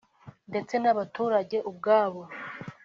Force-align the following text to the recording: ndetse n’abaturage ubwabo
ndetse 0.49 0.73
n’abaturage 0.79 1.57
ubwabo 1.71 2.21